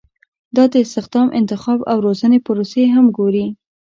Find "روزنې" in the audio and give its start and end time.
2.05-2.39